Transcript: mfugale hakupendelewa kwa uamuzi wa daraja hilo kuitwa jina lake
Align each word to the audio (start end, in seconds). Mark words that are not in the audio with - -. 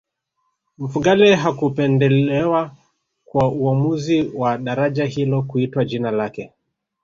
mfugale 0.77 1.35
hakupendelewa 1.35 2.75
kwa 3.25 3.51
uamuzi 3.51 4.31
wa 4.35 4.57
daraja 4.57 5.05
hilo 5.05 5.41
kuitwa 5.43 5.85
jina 5.85 6.11
lake 6.11 6.53